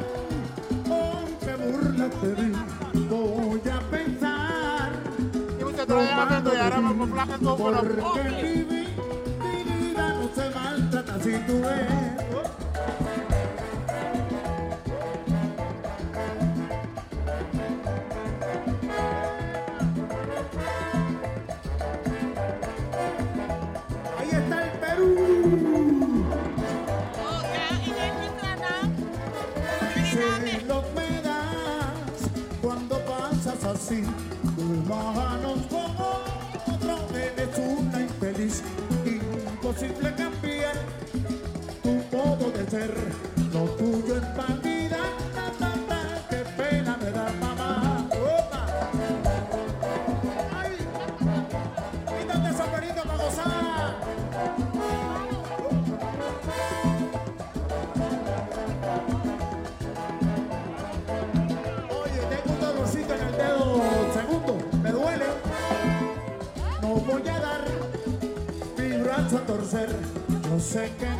[0.91, 2.53] aunque burlaste de mí,
[3.09, 4.91] voy a pensar.
[5.59, 5.83] Porque
[8.43, 8.63] mi
[9.65, 12.42] vida no se maltrata si tú ves.
[70.73, 71.12] sé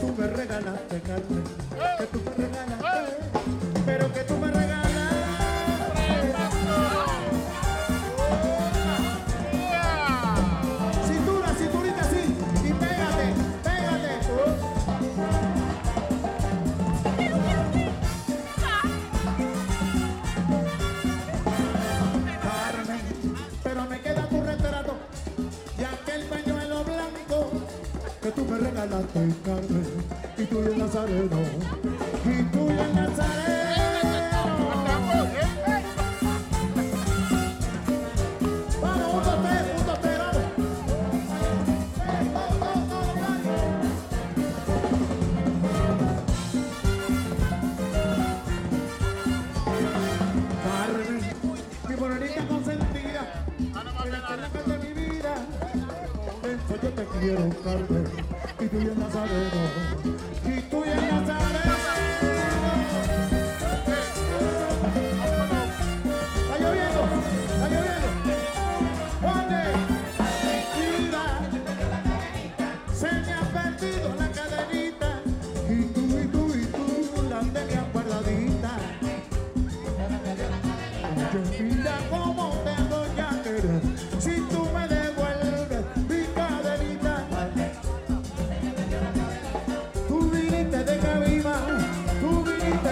[0.00, 1.44] tú me regalaste, Carmen,
[1.98, 2.20] que tú
[31.08, 31.91] not know.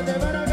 [0.03, 0.50] de verano.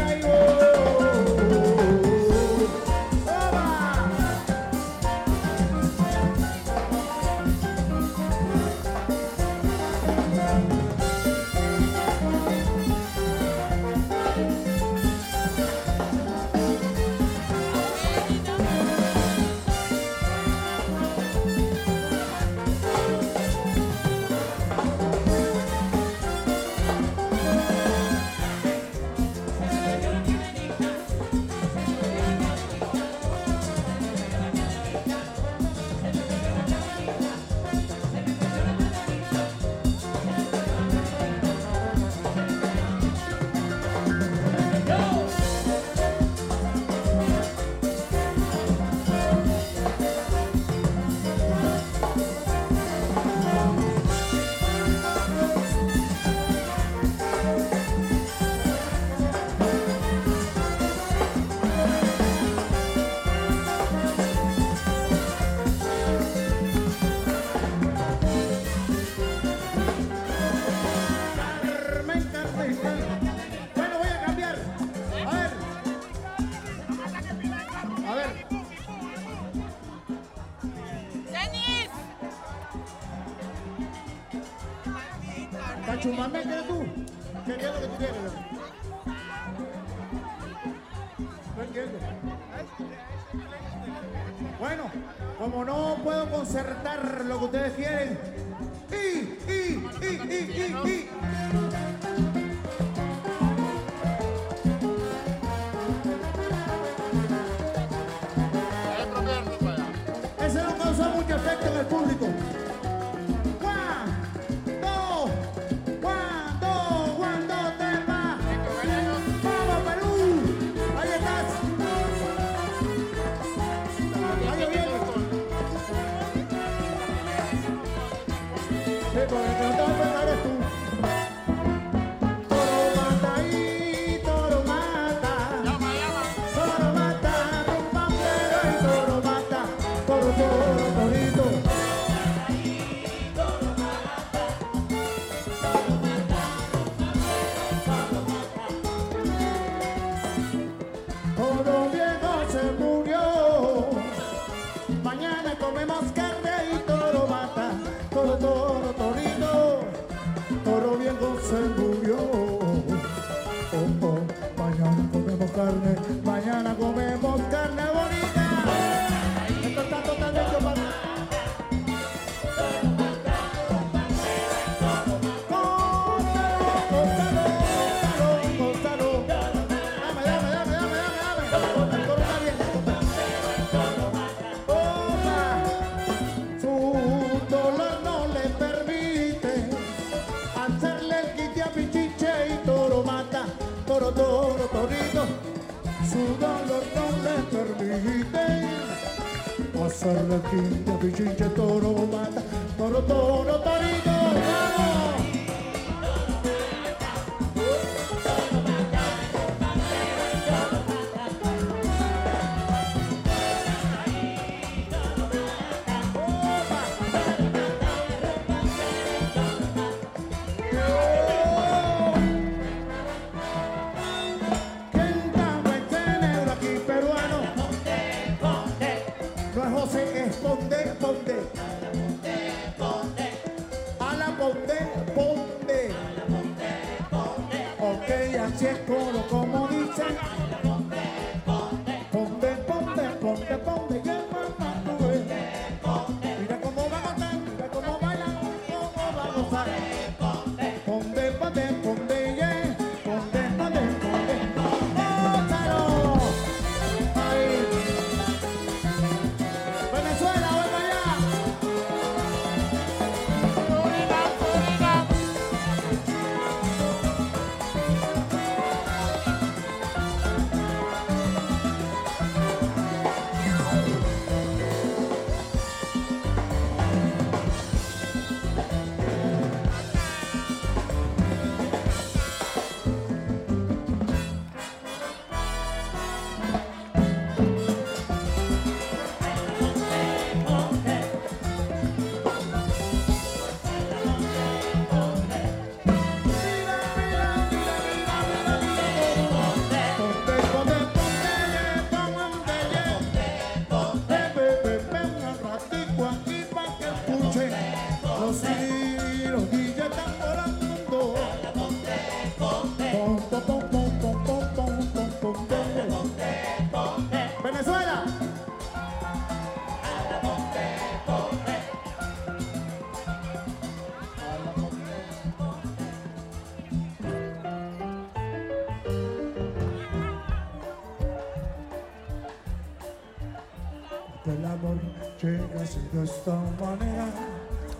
[334.28, 334.76] El amor
[335.22, 337.06] llega así de esta manera,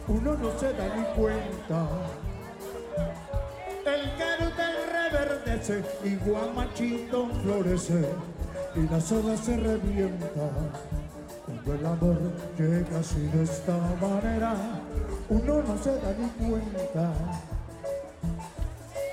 [0.07, 1.87] uno no se da ni cuenta.
[3.85, 8.09] El caro te reverdece y guamachito florece
[8.75, 10.29] y la soga se revienta.
[11.45, 12.19] Cuando el amor
[12.59, 14.55] llega así de esta manera
[15.31, 17.13] uno no se da ni cuenta.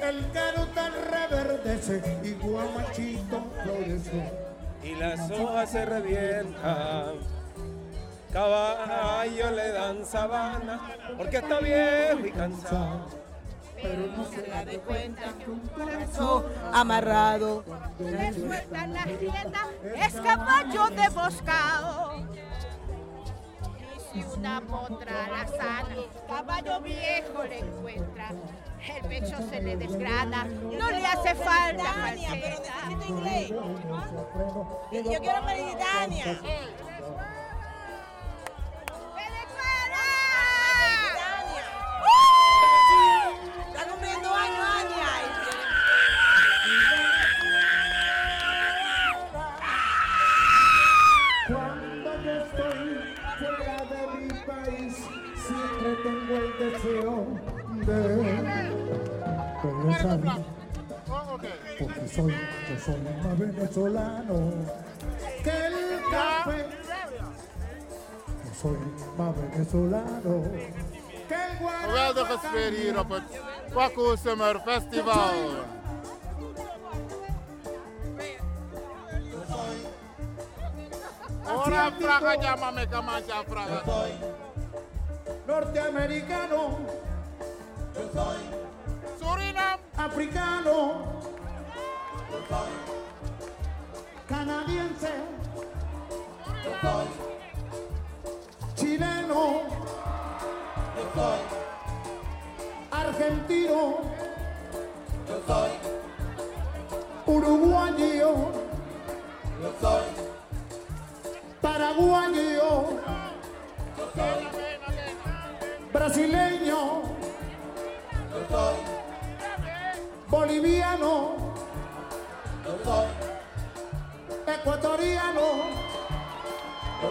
[0.01, 4.31] El tan reverdece y guamachito florece.
[4.83, 7.13] Y la soga se revienta.
[8.31, 13.24] Caballo le dan sabana porque está viejo y cansado
[13.85, 17.63] pero no se da de cuenta que un corazón amarrado.
[17.99, 22.15] Les sueltan la rienda, es caballo de boscao.
[24.13, 25.95] Y si una potra la sana,
[26.27, 28.31] caballo viejo le encuentra.
[28.87, 31.83] El pecho se le desgrana, no le hace falta.
[32.03, 33.49] Pero necesito inglés.
[33.49, 36.39] Yo quiero Meridania.
[60.07, 60.43] Regresar.
[61.79, 64.53] Porque soy, yo soy más venezolano
[65.43, 66.65] que el café.
[68.45, 68.77] Yo soy
[69.17, 70.43] más venezolano
[71.27, 73.41] que el Geweldige sfeer hier op het
[73.71, 75.35] Kwaku Summer Festival.
[81.45, 83.81] Ora fraga llama me camacha fraga.
[85.45, 86.79] norteamericano.
[90.05, 91.21] africano,
[94.27, 95.11] canadiense,
[98.75, 99.61] chileno,
[102.91, 103.97] argentino,
[107.25, 108.51] uruguayo,
[111.61, 112.71] paraguayo.
[113.97, 114.44] yo soy.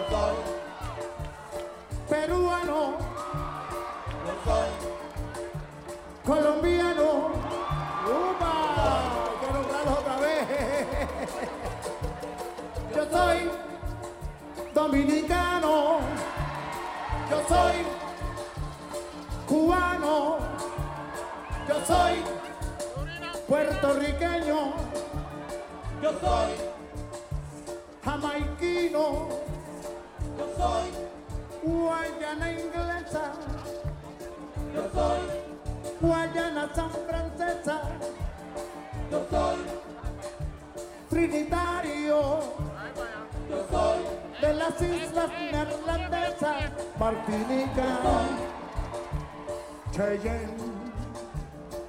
[0.09, 0.35] Soy
[2.09, 2.97] peruano.
[4.25, 4.69] Yo soy
[6.25, 7.09] colombiano.
[8.05, 8.53] ¡Upa!
[9.25, 10.47] Hay que nombrarlo otra vez.
[12.95, 13.37] Yo soy
[14.73, 15.99] dominicano.
[17.29, 17.75] Yo soy
[19.47, 20.37] cubano.
[21.67, 22.23] Yo soy
[23.47, 24.73] puertorriqueño.
[26.01, 26.49] Yo soy
[28.03, 29.54] jamaiquino.
[30.37, 30.91] Yo soy
[31.63, 33.31] guayana inglesa.
[34.73, 35.19] Yo soy
[36.01, 37.81] guayana san francesa.
[39.11, 39.57] Yo soy
[41.09, 42.39] trinitario.
[43.49, 43.99] Yo soy
[44.41, 46.71] de las islas neerlandesas.
[46.99, 47.99] Martinica.
[49.91, 50.57] Cheyenne.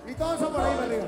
[0.07, 1.07] Y todo eso por ahí arriba.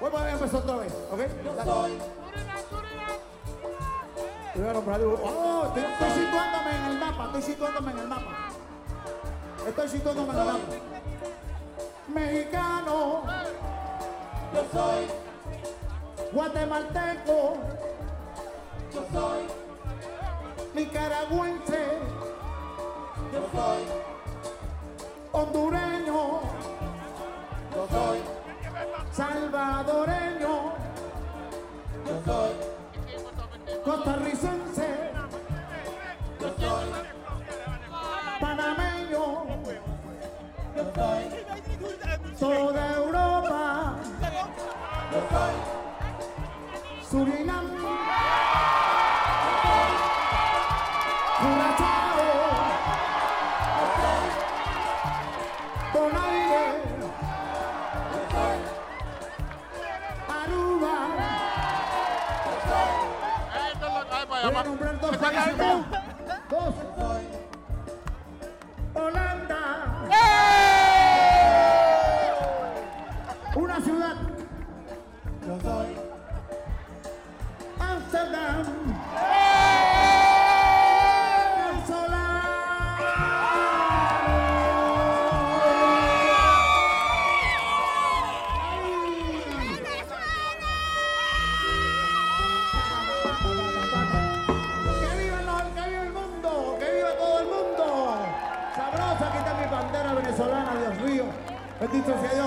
[0.00, 1.20] Bueno, a empezar otra vez, ¿ok?
[1.44, 2.23] Yo soy.
[4.66, 8.48] Oh, estoy situándome en el mapa, estoy situándome en el mapa.
[9.68, 10.58] Estoy situándome en el mapa.
[12.08, 13.22] Mexicano.
[14.54, 15.06] Yo soy.
[16.32, 17.56] Guatemalteco.
[18.94, 19.42] Yo soy.
[20.74, 21.98] Nicaragüense.
[23.32, 23.84] Yo soy.
[25.32, 26.40] Hondureño.
[27.74, 28.22] Yo soy.
[29.12, 30.72] Salvadoreño.
[32.06, 32.73] Yo soy.
[33.84, 34.88] Costarricense.
[36.40, 36.86] Yo soy.
[38.40, 39.44] Panameño.
[40.74, 41.22] Yo soy.
[42.40, 43.96] Toda Europa.
[45.12, 45.54] Yo soy.
[47.10, 47.93] Surinam.
[101.94, 102.43] dito, Senhor.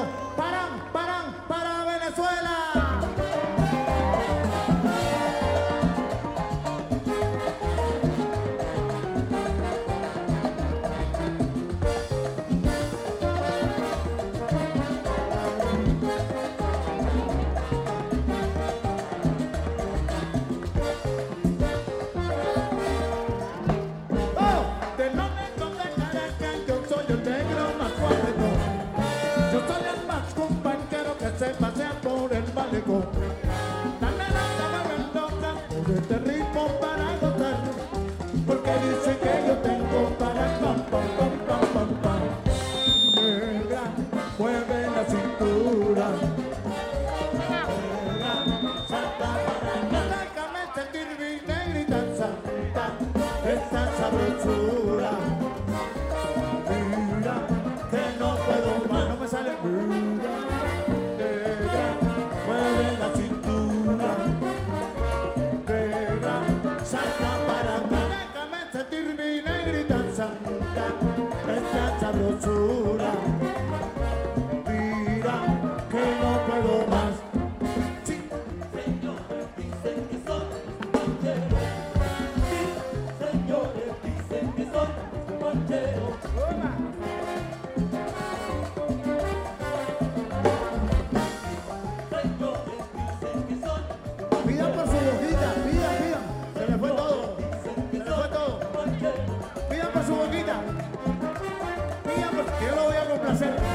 [103.28, 103.68] placer.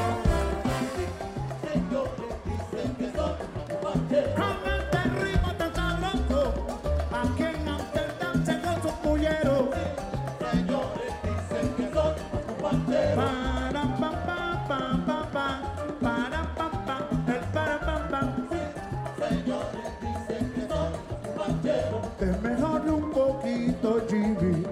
[24.09, 24.62] Jimmy,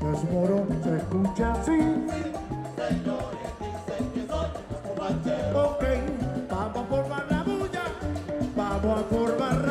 [0.00, 1.78] desmorón se escucha así.
[2.76, 3.43] Señores.
[8.86, 9.63] vamos a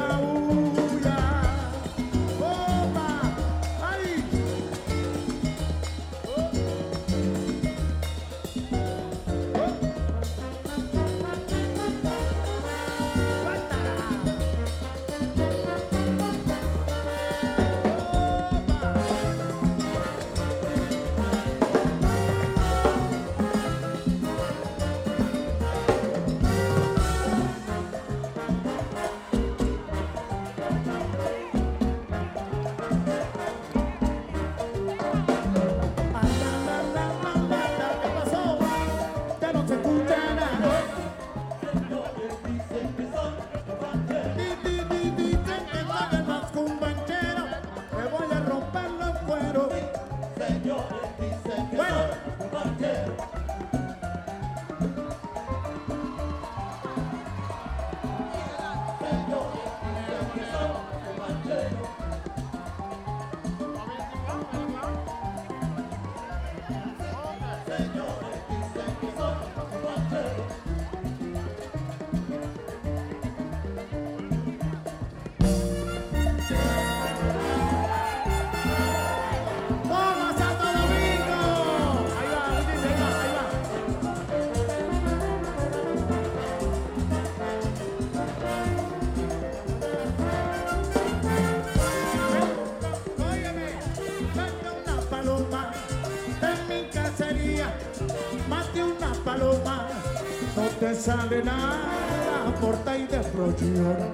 [100.83, 104.05] No te sale nada, porta y de prollona.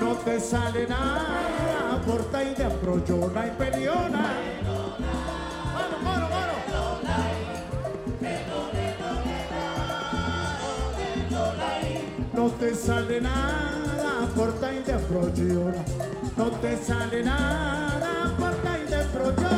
[0.00, 4.26] No te sale nada, porta y de prollona y peliona.
[12.34, 15.84] No te sale nada, porta y de prollona.
[16.36, 19.57] No te sale nada, porta y de prollona.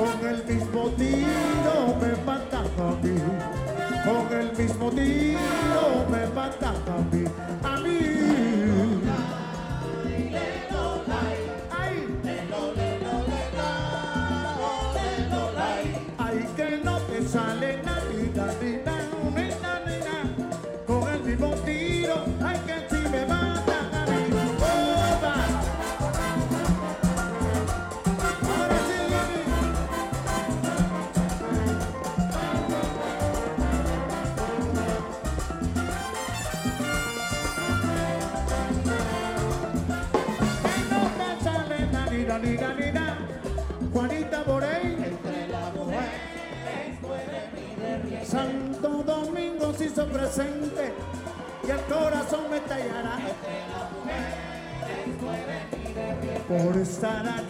[0.00, 3.18] con el mismo tiro me matan a mí,
[4.06, 7.24] con el mismo tiro me matan a mí,
[7.62, 7.98] a mí.
[16.16, 18.02] Ay, que no te sale nada,
[18.62, 18.99] ni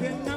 [0.00, 0.29] Can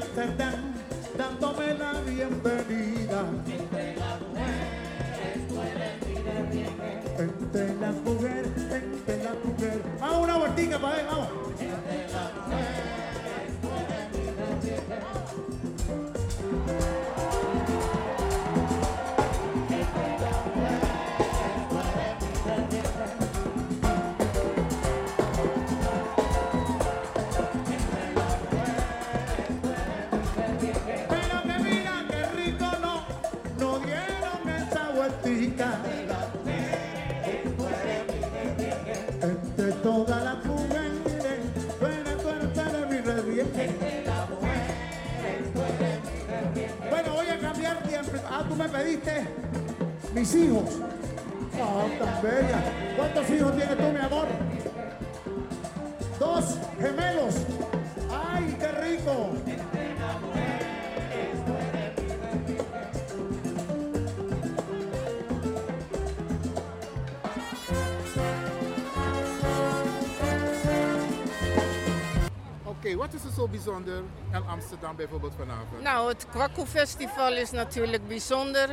[73.44, 75.82] zo bijzonder in Amsterdam bijvoorbeeld vanavond?
[75.82, 78.68] Nou, het Kwaku Festival is natuurlijk bijzonder.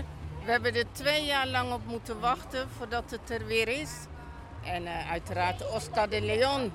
[0.44, 3.90] We hebben er twee jaar lang op moeten wachten voordat het er weer is.
[4.64, 6.72] En eh, uiteraard Oscar de Leon.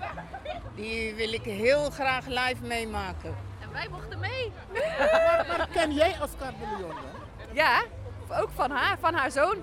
[0.76, 3.36] Die wil ik heel graag live meemaken.
[3.62, 4.52] En wij mochten mee.
[5.00, 6.96] maar, maar ken jij Oscar de Leon?
[7.52, 7.84] Ja,
[8.30, 9.56] ook van haar, van haar zoon.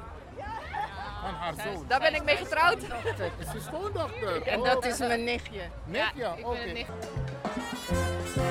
[1.23, 1.85] Van haar zoon?
[1.89, 2.79] Daar ben ik mee getrouwd.
[3.17, 4.43] Kijk, is je schoondochter?
[4.43, 5.61] En Oh, dat is mijn nichtje.
[5.85, 6.85] Nichtje, Ja, oké.
[8.35, 8.47] Pues,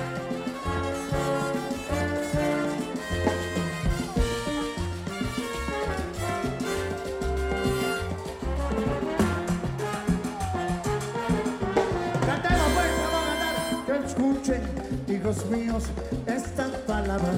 [14.06, 14.62] escuchen,
[15.08, 15.86] hijos míos,
[16.28, 17.36] estas palabras.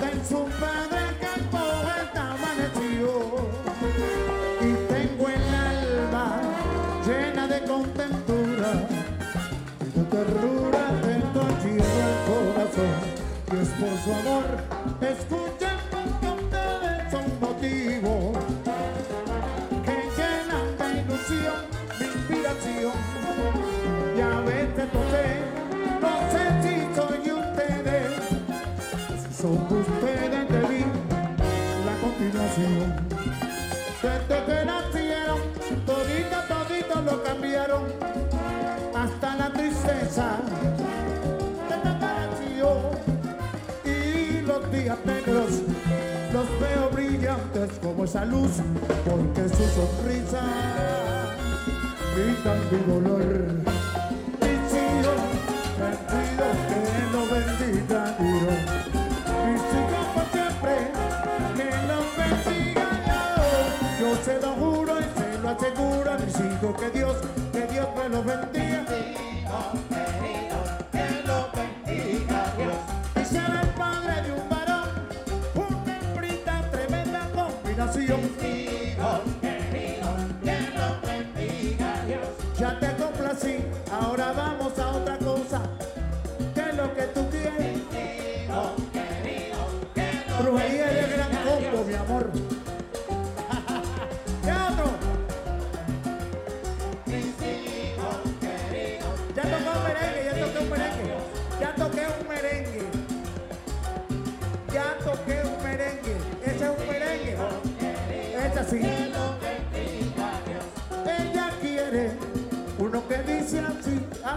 [0.00, 1.27] Den su padre
[13.88, 14.44] por su amor,
[15.00, 18.32] escuchen porque ustedes son motivo
[19.84, 21.58] que llenan de ilusión
[21.98, 22.92] mi inspiración.
[24.16, 25.26] Y a veces no sé,
[26.02, 28.12] no sé si soy ustedes,
[29.22, 30.84] si son ustedes de mí
[31.86, 32.86] la continuación.
[34.02, 35.40] Desde que nacieron,
[35.86, 37.84] todito, todito lo cambiaron,
[38.94, 40.38] hasta la tristeza
[44.68, 45.62] los días negros
[46.32, 48.50] los veo brillantes como esa luz,
[49.04, 50.42] porque su sonrisa
[52.14, 53.24] quitan mi dolor.
[54.40, 55.20] Mis hijos,
[55.80, 56.80] les pido que
[57.12, 58.87] lo bendiga Dios.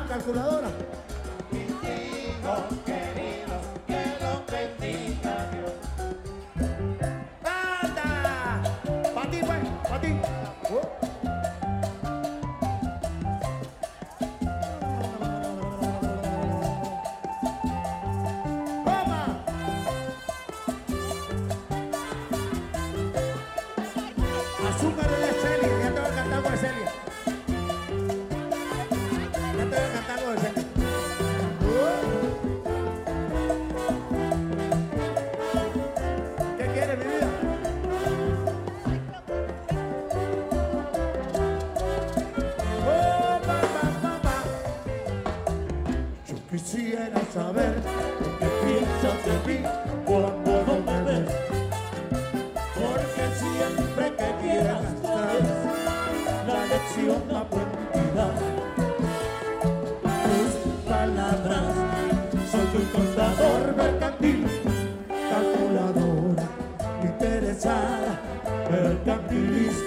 [0.07, 0.69] Calculadora.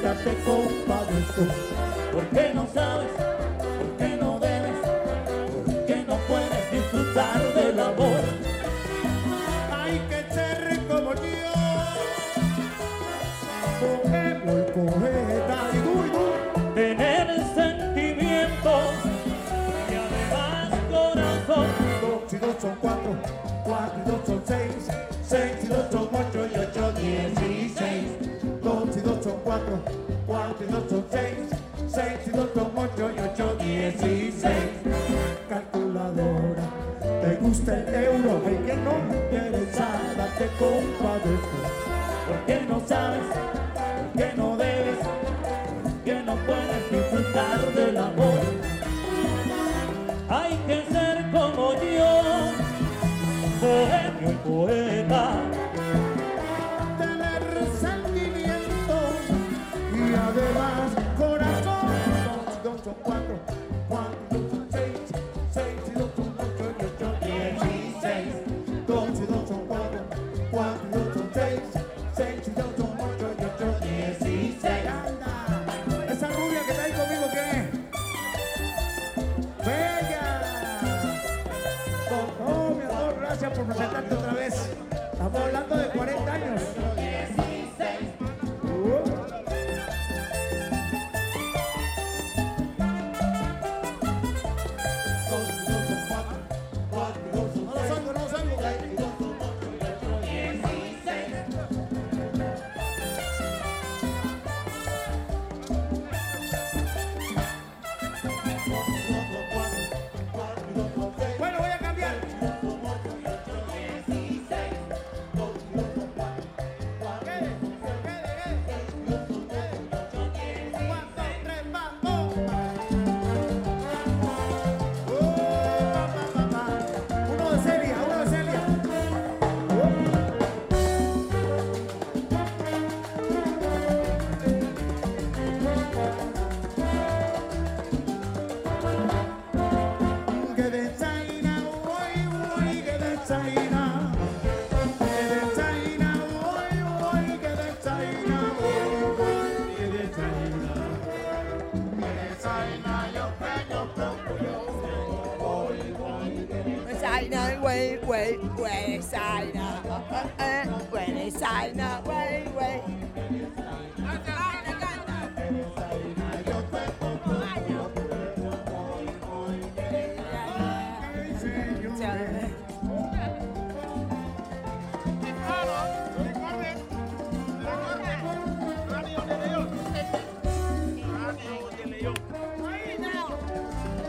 [0.05, 1.64] Mercantilista te compadezco.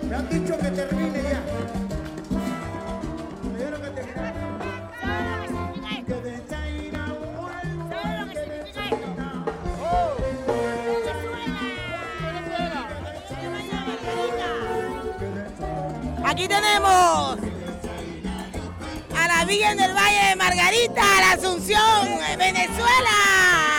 [0.03, 1.44] Me han dicho que termine ya.
[16.35, 17.37] Aquí tenemos
[19.15, 21.79] a la Virgen del Valle de Margarita, a la Asunción,
[22.37, 23.74] Venezuela.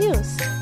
[0.00, 0.59] News.